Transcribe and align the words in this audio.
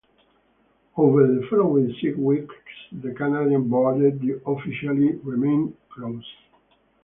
Over 0.97 1.27
the 1.27 1.45
following 1.47 1.95
six 2.01 2.17
weeks, 2.17 2.55
the 2.91 3.11
Canadian 3.11 3.69
border 3.69 4.11
officially 4.47 5.17
remained 5.17 5.77
closed. 5.93 6.25